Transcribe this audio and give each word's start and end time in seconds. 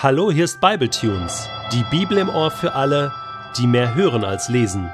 Hallo, 0.00 0.30
hier 0.30 0.44
ist 0.44 0.60
Bibletunes, 0.60 1.48
die 1.72 1.82
Bibel 1.90 2.18
im 2.18 2.28
Ohr 2.28 2.52
für 2.52 2.74
alle, 2.74 3.12
die 3.56 3.66
mehr 3.66 3.96
hören 3.96 4.22
als 4.22 4.48
lesen, 4.48 4.88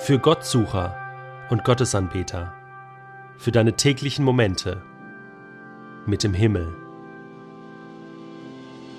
für 0.00 0.18
Gottsucher 0.18 0.94
und 1.48 1.64
Gottesanbeter, 1.64 2.52
für 3.38 3.52
deine 3.52 3.72
täglichen 3.72 4.22
Momente 4.22 4.82
mit 6.04 6.22
dem 6.22 6.34
Himmel. 6.34 6.74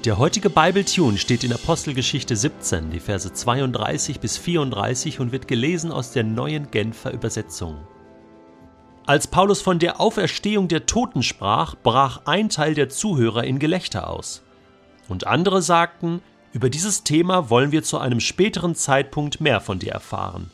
Der 0.04 0.18
heutige 0.18 0.50
Bibletune 0.50 1.20
steht 1.20 1.44
in 1.44 1.54
Apostelgeschichte 1.54 2.36
17, 2.36 2.90
die 2.90 3.00
Verse 3.00 3.32
32 3.32 4.20
bis 4.20 4.40
34 4.40 5.20
und 5.20 5.32
wird 5.32 5.48
gelesen 5.48 5.92
aus 5.92 6.10
der 6.10 6.24
neuen 6.24 6.72
Genfer 6.72 7.14
Übersetzung. 7.14 7.86
Als 9.06 9.28
Paulus 9.28 9.62
von 9.62 9.78
der 9.78 10.02
Auferstehung 10.02 10.70
der 10.70 10.88
Toten 10.88 11.22
sprach, 11.22 11.76
brach 11.76 12.22
ein 12.26 12.50
Teil 12.50 12.74
der 12.74 12.90
Zuhörer 12.90 13.44
in 13.44 13.60
Gelächter 13.60 14.10
aus. 14.10 14.42
Und 15.08 15.28
andere 15.28 15.62
sagten, 15.62 16.22
über 16.54 16.70
dieses 16.70 17.04
Thema 17.04 17.50
wollen 17.50 17.72
wir 17.72 17.84
zu 17.84 17.98
einem 18.00 18.20
späteren 18.20 18.76
Zeitpunkt 18.76 19.42
mehr 19.42 19.62
von 19.62 19.80
dir 19.80 19.92
erfahren. 19.92 20.52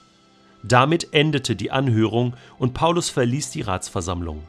Damit 0.63 1.13
endete 1.13 1.55
die 1.55 1.71
Anhörung 1.71 2.35
und 2.57 2.73
Paulus 2.73 3.09
verließ 3.09 3.51
die 3.51 3.61
Ratsversammlung. 3.61 4.43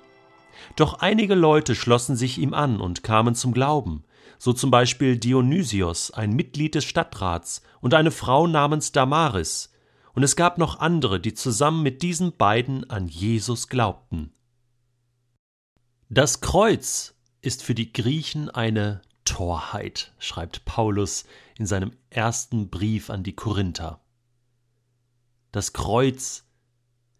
Doch 0.76 1.00
einige 1.00 1.34
Leute 1.34 1.74
schlossen 1.74 2.16
sich 2.16 2.38
ihm 2.38 2.54
an 2.54 2.80
und 2.80 3.02
kamen 3.02 3.34
zum 3.34 3.52
Glauben, 3.52 4.04
so 4.38 4.52
zum 4.52 4.70
Beispiel 4.70 5.18
Dionysios, 5.18 6.10
ein 6.10 6.32
Mitglied 6.32 6.74
des 6.74 6.84
Stadtrats, 6.84 7.62
und 7.80 7.94
eine 7.94 8.10
Frau 8.10 8.46
namens 8.46 8.92
Damaris, 8.92 9.72
und 10.14 10.22
es 10.22 10.36
gab 10.36 10.58
noch 10.58 10.80
andere, 10.80 11.20
die 11.20 11.34
zusammen 11.34 11.82
mit 11.82 12.02
diesen 12.02 12.36
beiden 12.36 12.88
an 12.90 13.08
Jesus 13.08 13.68
glaubten. 13.68 14.32
Das 16.08 16.40
Kreuz 16.40 17.14
ist 17.40 17.62
für 17.62 17.74
die 17.74 17.92
Griechen 17.92 18.50
eine 18.50 19.00
Torheit, 19.24 20.12
schreibt 20.18 20.64
Paulus 20.64 21.24
in 21.58 21.66
seinem 21.66 21.92
ersten 22.10 22.70
Brief 22.70 23.10
an 23.10 23.22
die 23.22 23.34
Korinther. 23.34 24.00
Das 25.52 25.72
Kreuz 25.72 26.44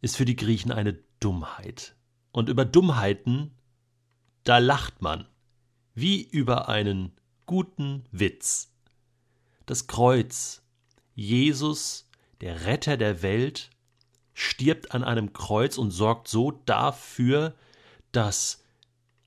ist 0.01 0.17
für 0.17 0.25
die 0.25 0.37
Griechen 0.37 0.73
eine 0.73 0.99
Dummheit. 1.21 1.95
Und 2.33 2.49
über 2.49 2.65
Dummheiten, 2.65 3.53
da 4.45 4.59
lacht 4.59 5.03
man, 5.03 5.27
wie 5.95 6.23
über 6.23 6.69
einen 6.69 7.13
guten 7.47 8.05
Witz. 8.11 8.73
Das 9.67 9.87
Kreuz, 9.87 10.63
Jesus, 11.15 12.09
der 12.41 12.65
Retter 12.65 12.97
der 12.97 13.23
Welt, 13.23 13.71
stirbt 14.35 14.93
an 14.93 15.05
einem 15.05 15.33
Kreuz 15.33 15.79
und 15.79 15.91
sorgt 15.91 16.29
so 16.29 16.51
dafür, 16.51 17.55
dass 18.11 18.65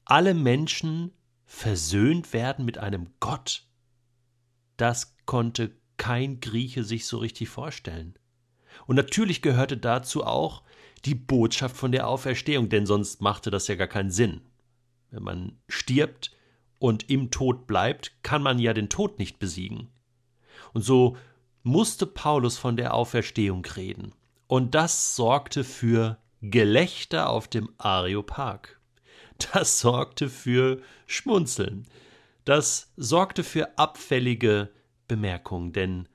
alle 0.03 0.33
Menschen 0.33 1.11
versöhnt 1.45 2.33
werden 2.33 2.65
mit 2.65 2.77
einem 2.77 3.07
Gott, 3.19 3.65
das 4.77 5.15
konnte 5.25 5.71
kein 5.97 6.39
Grieche 6.39 6.83
sich 6.83 7.07
so 7.07 7.17
richtig 7.17 7.49
vorstellen. 7.49 8.15
Und 8.87 8.97
natürlich 8.97 9.41
gehörte 9.41 9.77
dazu 9.77 10.25
auch 10.25 10.63
die 11.05 11.15
Botschaft 11.15 11.77
von 11.77 11.91
der 11.91 12.07
Auferstehung, 12.07 12.69
denn 12.69 12.85
sonst 12.85 13.21
machte 13.21 13.51
das 13.51 13.67
ja 13.67 13.75
gar 13.75 13.87
keinen 13.87 14.11
Sinn. 14.11 14.41
Wenn 15.11 15.23
man 15.23 15.57
stirbt 15.69 16.35
und 16.79 17.09
im 17.09 17.31
Tod 17.31 17.67
bleibt, 17.67 18.11
kann 18.23 18.43
man 18.43 18.59
ja 18.59 18.73
den 18.73 18.89
Tod 18.89 19.19
nicht 19.19 19.39
besiegen. 19.39 19.89
Und 20.73 20.81
so 20.81 21.15
musste 21.63 22.05
Paulus 22.05 22.57
von 22.57 22.75
der 22.75 22.93
Auferstehung 22.93 23.65
reden. 23.65 24.13
Und 24.47 24.75
das 24.75 25.15
sorgte 25.15 25.63
für 25.63 26.17
Gelächter 26.41 27.29
auf 27.29 27.47
dem 27.47 27.69
Areopag. 27.77 28.79
Das 29.37 29.79
sorgte 29.79 30.29
für 30.29 30.81
Schmunzeln. 31.07 31.87
Das 32.45 32.91
sorgte 32.95 33.43
für 33.43 33.77
abfällige 33.77 34.71
Bemerkungen, 35.07 35.73
denn 35.73 36.07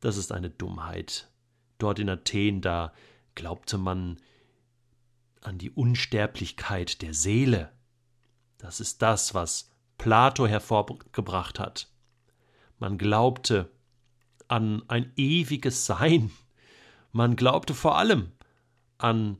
das 0.00 0.16
ist 0.16 0.32
eine 0.32 0.50
Dummheit. 0.50 1.30
Dort 1.78 1.98
in 1.98 2.08
Athen, 2.08 2.60
da 2.60 2.92
glaubte 3.34 3.78
man 3.78 4.18
an 5.42 5.58
die 5.58 5.70
Unsterblichkeit 5.70 7.02
der 7.02 7.14
Seele. 7.14 7.72
Das 8.58 8.80
ist 8.80 9.02
das, 9.02 9.34
was 9.34 9.70
Plato 9.98 10.46
hervorgebracht 10.46 11.58
hat. 11.58 11.88
Man 12.78 12.98
glaubte 12.98 13.70
an 14.48 14.82
ein 14.88 15.12
ewiges 15.16 15.86
Sein. 15.86 16.30
Man 17.12 17.36
glaubte 17.36 17.74
vor 17.74 17.96
allem 17.96 18.32
an 18.98 19.38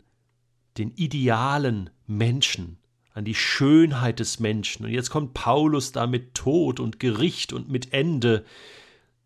den 0.79 0.93
idealen 0.93 1.91
Menschen, 2.07 2.79
an 3.17 3.25
die 3.25 3.35
Schönheit 3.35 4.21
des 4.21 4.41
Menschen. 4.41 4.85
Und 4.85 4.93
jetzt 4.93 5.09
kommt 5.09 5.33
Paulus 5.33 5.91
da 5.91 6.07
mit 6.07 6.35
Tod 6.35 6.81
und 6.81 7.01
Gericht 7.01 7.55
und 7.55 7.71
mit 7.71 7.95
Ende. 7.95 8.45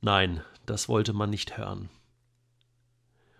Nein, 0.00 0.42
das 0.64 0.88
wollte 0.88 1.12
man 1.12 1.28
nicht 1.28 1.58
hören. 1.58 1.90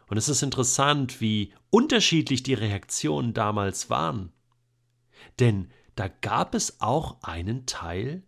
Und 0.08 0.16
es 0.16 0.28
ist 0.28 0.42
interessant, 0.42 1.20
wie 1.20 1.54
unterschiedlich 1.70 2.42
die 2.42 2.54
Reaktionen 2.54 3.32
damals 3.32 3.90
waren. 3.90 4.32
Denn 5.38 5.70
da 5.94 6.08
gab 6.08 6.56
es 6.56 6.80
auch 6.80 7.22
einen 7.22 7.64
Teil, 7.66 8.24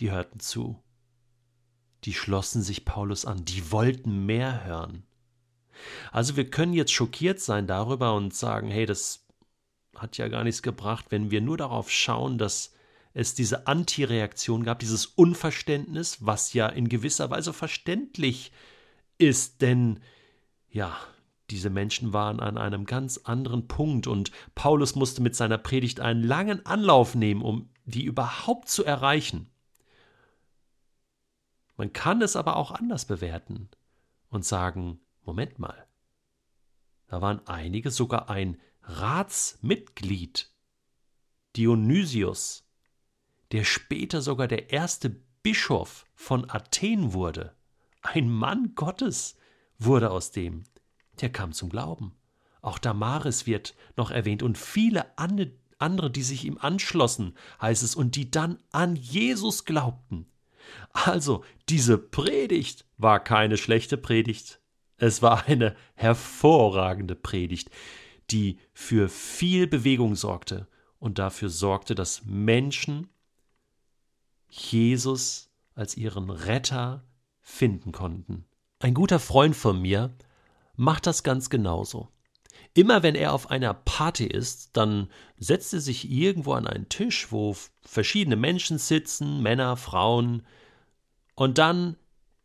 die 0.00 0.10
hörten 0.10 0.40
zu. 0.40 0.82
Die 2.04 2.14
schlossen 2.14 2.62
sich 2.62 2.86
Paulus 2.86 3.26
an, 3.26 3.44
die 3.44 3.70
wollten 3.72 4.24
mehr 4.24 4.64
hören. 4.64 5.04
Also 6.12 6.36
wir 6.36 6.48
können 6.48 6.72
jetzt 6.72 6.92
schockiert 6.92 7.40
sein 7.40 7.66
darüber 7.66 8.14
und 8.14 8.34
sagen, 8.34 8.68
hey, 8.68 8.86
das 8.86 9.21
hat 9.96 10.18
ja 10.18 10.28
gar 10.28 10.44
nichts 10.44 10.62
gebracht, 10.62 11.06
wenn 11.10 11.30
wir 11.30 11.40
nur 11.40 11.56
darauf 11.56 11.90
schauen, 11.90 12.38
dass 12.38 12.74
es 13.14 13.34
diese 13.34 13.66
Antireaktion 13.66 14.64
gab, 14.64 14.78
dieses 14.78 15.06
Unverständnis, 15.06 16.24
was 16.24 16.52
ja 16.54 16.68
in 16.68 16.88
gewisser 16.88 17.30
Weise 17.30 17.52
verständlich 17.52 18.52
ist, 19.18 19.60
denn 19.60 20.00
ja, 20.70 20.96
diese 21.50 21.68
Menschen 21.68 22.14
waren 22.14 22.40
an 22.40 22.56
einem 22.56 22.86
ganz 22.86 23.18
anderen 23.18 23.68
Punkt 23.68 24.06
und 24.06 24.30
Paulus 24.54 24.94
musste 24.94 25.20
mit 25.22 25.36
seiner 25.36 25.58
Predigt 25.58 26.00
einen 26.00 26.22
langen 26.22 26.64
Anlauf 26.64 27.14
nehmen, 27.14 27.42
um 27.42 27.68
die 27.84 28.04
überhaupt 28.04 28.68
zu 28.68 28.84
erreichen. 28.84 29.50
Man 31.76 31.92
kann 31.92 32.22
es 32.22 32.36
aber 32.36 32.56
auch 32.56 32.70
anders 32.70 33.04
bewerten 33.04 33.68
und 34.30 34.46
sagen, 34.46 35.00
Moment 35.24 35.58
mal, 35.58 35.86
da 37.08 37.20
waren 37.20 37.46
einige, 37.46 37.90
sogar 37.90 38.30
ein 38.30 38.58
Ratsmitglied 38.84 40.50
Dionysius, 41.56 42.64
der 43.52 43.64
später 43.64 44.22
sogar 44.22 44.48
der 44.48 44.72
erste 44.72 45.10
Bischof 45.42 46.04
von 46.14 46.50
Athen 46.50 47.12
wurde, 47.12 47.54
ein 48.02 48.28
Mann 48.28 48.74
Gottes 48.74 49.36
wurde 49.78 50.10
aus 50.10 50.32
dem, 50.32 50.64
der 51.20 51.30
kam 51.30 51.52
zum 51.52 51.68
Glauben. 51.68 52.16
Auch 52.60 52.78
Damaris 52.78 53.46
wird 53.46 53.74
noch 53.96 54.10
erwähnt 54.10 54.42
und 54.42 54.58
viele 54.58 55.16
andere, 55.16 56.10
die 56.10 56.22
sich 56.22 56.44
ihm 56.44 56.58
anschlossen, 56.58 57.36
heißt 57.60 57.82
es, 57.82 57.94
und 57.94 58.16
die 58.16 58.30
dann 58.30 58.58
an 58.72 58.96
Jesus 58.96 59.64
glaubten. 59.64 60.26
Also, 60.92 61.44
diese 61.68 61.98
Predigt 61.98 62.84
war 62.96 63.20
keine 63.20 63.56
schlechte 63.56 63.96
Predigt. 63.96 64.60
Es 64.96 65.22
war 65.22 65.46
eine 65.46 65.76
hervorragende 65.94 67.16
Predigt 67.16 67.70
die 68.32 68.58
für 68.72 69.08
viel 69.08 69.66
Bewegung 69.66 70.14
sorgte 70.14 70.68
und 70.98 71.18
dafür 71.18 71.48
sorgte, 71.48 71.94
dass 71.94 72.24
Menschen 72.24 73.08
Jesus 74.48 75.50
als 75.74 75.96
ihren 75.96 76.30
Retter 76.30 77.04
finden 77.40 77.92
konnten. 77.92 78.44
Ein 78.80 78.94
guter 78.94 79.18
Freund 79.18 79.56
von 79.56 79.80
mir 79.80 80.14
macht 80.76 81.06
das 81.06 81.22
ganz 81.22 81.50
genauso. 81.50 82.08
Immer 82.74 83.02
wenn 83.02 83.14
er 83.14 83.32
auf 83.32 83.50
einer 83.50 83.74
Party 83.74 84.26
ist, 84.26 84.76
dann 84.76 85.08
setzt 85.38 85.74
er 85.74 85.80
sich 85.80 86.10
irgendwo 86.10 86.54
an 86.54 86.66
einen 86.66 86.88
Tisch, 86.88 87.30
wo 87.30 87.56
verschiedene 87.82 88.36
Menschen 88.36 88.78
sitzen, 88.78 89.42
Männer, 89.42 89.76
Frauen, 89.76 90.46
und 91.34 91.58
dann 91.58 91.96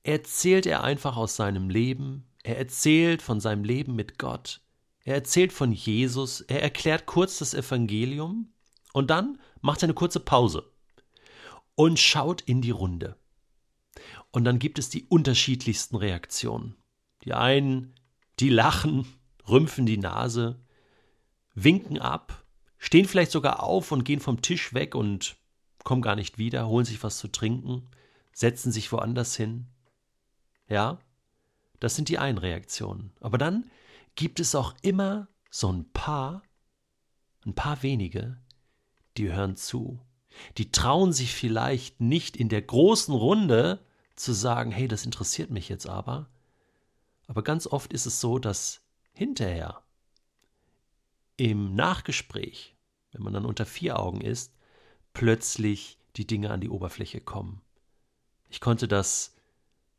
erzählt 0.04 0.66
er 0.66 0.84
einfach 0.84 1.18
aus 1.18 1.36
seinem 1.36 1.70
Leben, 1.70 2.26
er 2.44 2.58
erzählt 2.58 3.22
von 3.22 3.40
seinem 3.40 3.64
Leben 3.64 3.96
mit 3.96 4.18
Gott, 4.18 4.62
er 5.08 5.16
erzählt 5.16 5.54
von 5.54 5.72
Jesus, 5.72 6.42
er 6.42 6.62
erklärt 6.62 7.06
kurz 7.06 7.40
das 7.40 7.54
Evangelium 7.54 8.52
und 8.92 9.10
dann 9.10 9.40
macht 9.62 9.82
er 9.82 9.86
eine 9.86 9.94
kurze 9.94 10.20
Pause 10.20 10.70
und 11.76 11.98
schaut 11.98 12.42
in 12.42 12.62
die 12.62 12.72
Runde. 12.72 13.16
Und 14.32 14.44
dann 14.44 14.60
gibt 14.60 14.80
es 14.80 14.90
die 14.90 15.06
unterschiedlichsten 15.06 15.96
Reaktionen. 15.96 16.76
Die 17.24 17.34
einen, 17.34 17.96
die 18.42 18.50
lachen, 18.50 19.08
rümpfen 19.48 19.86
die 19.86 19.98
Nase, 19.98 20.60
winken 21.56 22.00
ab, 22.00 22.44
stehen 22.78 23.06
vielleicht 23.06 23.32
sogar 23.32 23.64
auf 23.64 23.94
und 23.94 24.04
gehen 24.04 24.20
vom 24.20 24.42
Tisch 24.42 24.74
weg 24.74 24.94
und 24.94 25.38
kommen 25.86 26.02
gar 26.02 26.18
nicht 26.18 26.38
wieder, 26.38 26.68
holen 26.68 26.84
sich 26.84 27.02
was 27.02 27.18
zu 27.18 27.30
trinken, 27.30 27.90
setzen 28.34 28.74
sich 28.74 28.92
woanders 28.92 29.38
hin. 29.38 29.68
Ja, 30.68 31.00
das 31.80 31.96
sind 31.96 32.10
die 32.10 32.18
einen 32.18 32.40
Reaktionen. 32.40 33.14
Aber 33.22 33.38
dann 33.38 33.72
gibt 34.18 34.42
es 34.42 34.54
auch 34.54 34.76
immer 34.82 35.30
so 35.50 35.72
ein 35.72 35.90
paar, 35.94 36.44
ein 37.46 37.56
paar 37.56 37.82
wenige, 37.84 38.38
die 39.16 39.32
hören 39.32 39.56
zu, 39.56 40.02
Die 40.58 40.72
trauen 40.72 41.14
sich 41.14 41.34
vielleicht 41.34 42.02
nicht 42.02 42.38
in 42.38 42.50
der 42.50 42.62
großen 42.62 43.14
Runde 43.14 43.80
zu 44.16 44.34
sagen, 44.34 44.72
hey, 44.72 44.88
das 44.88 45.06
interessiert 45.06 45.52
mich 45.52 45.70
jetzt 45.70 45.88
aber. 45.88 46.30
Aber 47.28 47.44
ganz 47.44 47.68
oft 47.68 47.94
ist 47.94 48.06
es 48.06 48.20
so, 48.20 48.40
dass 48.40 48.82
hinterher 49.14 49.84
im 51.36 51.76
Nachgespräch, 51.76 52.76
wenn 53.12 53.24
man 53.24 53.34
dann 53.34 53.46
unter 53.46 53.66
vier 53.66 54.00
Augen 54.00 54.22
ist, 54.22 54.54
plötzlich 55.14 56.00
die 56.16 56.26
Dinge 56.26 56.52
an 56.52 56.62
die 56.62 56.70
Oberfläche 56.70 57.22
kommen. 57.22 57.62
Ich 58.50 58.62
konnte 58.62 58.88
das 58.88 59.36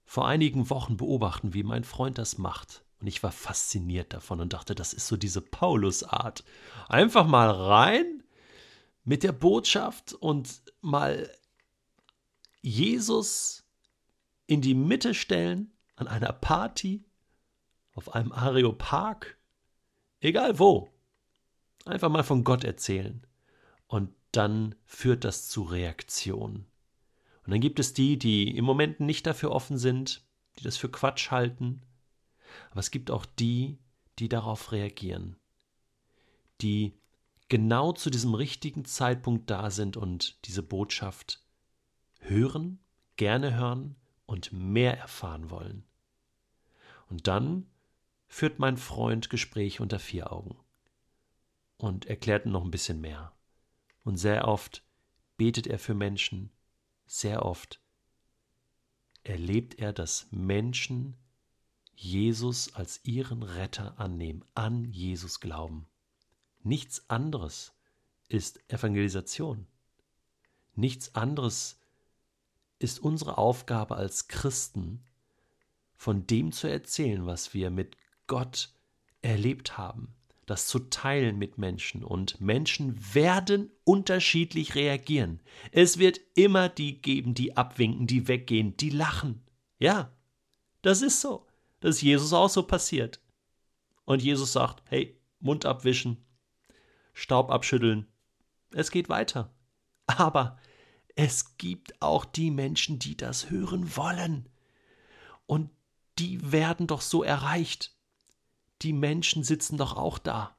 vor 0.04 0.26
einigen 0.26 0.70
Wochen 0.70 0.96
beobachten, 0.96 1.54
wie 1.54 1.62
mein 1.62 1.84
Freund 1.84 2.18
das 2.18 2.38
macht. 2.38 2.82
Und 3.00 3.06
ich 3.06 3.22
war 3.22 3.32
fasziniert 3.32 4.12
davon 4.12 4.40
und 4.40 4.52
dachte, 4.52 4.74
das 4.74 4.92
ist 4.92 5.06
so 5.06 5.16
diese 5.16 5.40
Paulus-Art. 5.40 6.44
Einfach 6.88 7.26
mal 7.26 7.50
rein 7.50 8.24
mit 9.04 9.22
der 9.22 9.32
Botschaft 9.32 10.12
und 10.14 10.62
mal 10.80 11.30
Jesus 12.60 13.64
in 14.46 14.60
die 14.60 14.74
Mitte 14.74 15.14
stellen 15.14 15.72
an 15.96 16.08
einer 16.08 16.32
Party, 16.32 17.04
auf 17.94 18.14
einem 18.14 18.32
Areopag, 18.32 19.36
egal 20.20 20.58
wo. 20.58 20.92
Einfach 21.84 22.08
mal 22.08 22.24
von 22.24 22.44
Gott 22.44 22.64
erzählen. 22.64 23.26
Und 23.86 24.10
dann 24.32 24.74
führt 24.84 25.24
das 25.24 25.48
zu 25.48 25.62
Reaktionen. 25.62 26.66
Und 27.44 27.52
dann 27.52 27.60
gibt 27.60 27.78
es 27.78 27.94
die, 27.94 28.18
die 28.18 28.56
im 28.56 28.64
Moment 28.64 29.00
nicht 29.00 29.26
dafür 29.26 29.52
offen 29.52 29.78
sind, 29.78 30.22
die 30.58 30.64
das 30.64 30.76
für 30.76 30.90
Quatsch 30.90 31.30
halten. 31.30 31.82
Aber 32.70 32.80
es 32.80 32.90
gibt 32.90 33.10
auch 33.10 33.26
die, 33.26 33.78
die 34.18 34.28
darauf 34.28 34.72
reagieren. 34.72 35.36
Die 36.60 36.98
genau 37.48 37.92
zu 37.92 38.10
diesem 38.10 38.34
richtigen 38.34 38.84
Zeitpunkt 38.84 39.50
da 39.50 39.70
sind 39.70 39.96
und 39.96 40.44
diese 40.46 40.62
Botschaft 40.62 41.44
hören, 42.20 42.80
gerne 43.16 43.54
hören 43.56 43.96
und 44.26 44.52
mehr 44.52 44.98
erfahren 44.98 45.50
wollen. 45.50 45.84
Und 47.08 47.26
dann 47.26 47.66
führt 48.26 48.58
mein 48.58 48.76
Freund 48.76 49.30
Gespräche 49.30 49.82
unter 49.82 49.98
vier 49.98 50.32
Augen 50.32 50.58
und 51.78 52.06
erklärt 52.06 52.44
noch 52.46 52.64
ein 52.64 52.70
bisschen 52.70 53.00
mehr. 53.00 53.32
Und 54.04 54.18
sehr 54.18 54.46
oft 54.46 54.84
betet 55.36 55.66
er 55.66 55.78
für 55.78 55.94
Menschen, 55.94 56.50
sehr 57.06 57.44
oft 57.44 57.80
erlebt 59.22 59.78
er, 59.78 59.92
dass 59.92 60.26
Menschen 60.30 61.16
Jesus 62.00 62.74
als 62.74 63.00
ihren 63.02 63.42
Retter 63.42 63.98
annehmen, 63.98 64.44
an 64.54 64.84
Jesus 64.84 65.40
glauben. 65.40 65.88
Nichts 66.62 67.10
anderes 67.10 67.72
ist 68.28 68.60
Evangelisation. 68.70 69.66
Nichts 70.76 71.16
anderes 71.16 71.80
ist 72.78 73.00
unsere 73.00 73.36
Aufgabe 73.36 73.96
als 73.96 74.28
Christen, 74.28 75.02
von 75.96 76.24
dem 76.24 76.52
zu 76.52 76.68
erzählen, 76.70 77.26
was 77.26 77.52
wir 77.52 77.68
mit 77.68 77.96
Gott 78.28 78.72
erlebt 79.20 79.76
haben, 79.76 80.14
das 80.46 80.68
zu 80.68 80.78
teilen 80.78 81.36
mit 81.36 81.58
Menschen. 81.58 82.04
Und 82.04 82.40
Menschen 82.40 83.12
werden 83.12 83.72
unterschiedlich 83.82 84.76
reagieren. 84.76 85.40
Es 85.72 85.98
wird 85.98 86.20
immer 86.36 86.68
die 86.68 87.02
geben, 87.02 87.34
die 87.34 87.56
abwinken, 87.56 88.06
die 88.06 88.28
weggehen, 88.28 88.76
die 88.76 88.90
lachen. 88.90 89.42
Ja, 89.80 90.12
das 90.82 91.02
ist 91.02 91.20
so. 91.20 91.47
Das 91.80 91.96
ist 91.96 92.02
Jesus 92.02 92.32
auch 92.32 92.48
so 92.48 92.62
passiert. 92.62 93.20
Und 94.04 94.22
Jesus 94.22 94.52
sagt, 94.52 94.82
hey, 94.86 95.18
Mund 95.40 95.66
abwischen, 95.66 96.24
Staub 97.12 97.50
abschütteln. 97.50 98.06
Es 98.72 98.90
geht 98.90 99.08
weiter. 99.08 99.52
Aber 100.06 100.58
es 101.14 101.56
gibt 101.56 102.00
auch 102.00 102.24
die 102.24 102.50
Menschen, 102.50 102.98
die 102.98 103.16
das 103.16 103.50
hören 103.50 103.96
wollen. 103.96 104.48
Und 105.46 105.70
die 106.18 106.52
werden 106.52 106.86
doch 106.86 107.00
so 107.00 107.22
erreicht 107.22 107.92
die 108.82 108.92
Menschen 108.92 109.42
sitzen 109.42 109.76
doch 109.76 109.96
auch 109.96 110.18
da. 110.18 110.56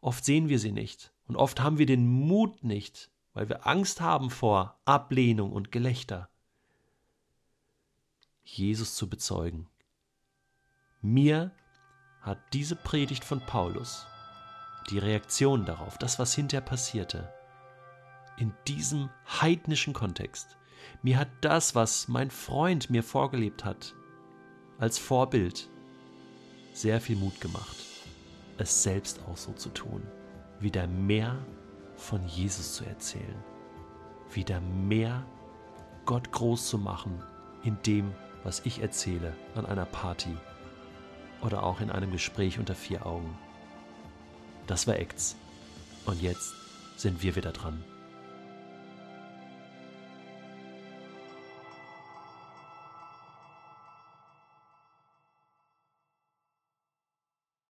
Oft 0.00 0.24
sehen 0.24 0.48
wir 0.48 0.58
sie 0.58 0.72
nicht 0.72 1.12
und 1.26 1.36
oft 1.36 1.60
haben 1.60 1.78
wir 1.78 1.86
den 1.86 2.06
Mut 2.06 2.64
nicht, 2.64 3.10
weil 3.34 3.48
wir 3.48 3.66
Angst 3.66 4.00
haben 4.00 4.30
vor 4.30 4.80
Ablehnung 4.84 5.52
und 5.52 5.70
Gelächter. 5.72 6.28
Jesus 8.44 8.94
zu 8.94 9.08
bezeugen. 9.08 9.68
Mir 11.04 11.50
hat 12.20 12.38
diese 12.52 12.76
Predigt 12.76 13.24
von 13.24 13.40
Paulus, 13.40 14.06
die 14.88 15.00
Reaktion 15.00 15.66
darauf, 15.66 15.98
das, 15.98 16.20
was 16.20 16.32
hinterher 16.32 16.64
passierte, 16.64 17.28
in 18.36 18.54
diesem 18.68 19.10
heidnischen 19.26 19.94
Kontext, 19.94 20.56
mir 21.02 21.18
hat 21.18 21.28
das, 21.40 21.74
was 21.74 22.06
mein 22.06 22.30
Freund 22.30 22.88
mir 22.88 23.02
vorgelebt 23.02 23.64
hat, 23.64 23.96
als 24.78 25.00
Vorbild 25.00 25.68
sehr 26.72 27.00
viel 27.00 27.16
Mut 27.16 27.40
gemacht, 27.40 27.76
es 28.58 28.84
selbst 28.84 29.22
auch 29.28 29.36
so 29.36 29.52
zu 29.54 29.70
tun, 29.70 30.06
wieder 30.60 30.86
mehr 30.86 31.36
von 31.96 32.24
Jesus 32.28 32.76
zu 32.76 32.84
erzählen, 32.84 33.42
wieder 34.32 34.60
mehr 34.60 35.26
Gott 36.06 36.30
groß 36.30 36.68
zu 36.68 36.78
machen 36.78 37.20
in 37.64 37.76
dem, 37.82 38.12
was 38.44 38.60
ich 38.64 38.80
erzähle 38.82 39.36
an 39.56 39.66
einer 39.66 39.86
Party 39.86 40.36
oder 41.42 41.62
auch 41.62 41.80
in 41.80 41.90
einem 41.90 42.10
Gespräch 42.10 42.58
unter 42.58 42.74
vier 42.74 43.06
Augen. 43.06 43.36
Das 44.66 44.86
war 44.86 44.96
Acts. 44.96 45.36
Und 46.06 46.22
jetzt 46.22 46.54
sind 46.96 47.22
wir 47.22 47.36
wieder 47.36 47.52
dran. 47.52 47.84